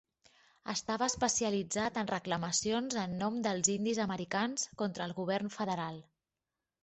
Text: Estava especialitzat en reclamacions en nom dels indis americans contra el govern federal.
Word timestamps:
Estava 0.71 1.07
especialitzat 1.11 1.99
en 2.03 2.09
reclamacions 2.11 2.97
en 3.03 3.13
nom 3.19 3.37
dels 3.47 3.69
indis 3.75 4.01
americans 4.07 4.67
contra 4.83 5.09
el 5.11 5.13
govern 5.19 5.53
federal. 5.59 6.01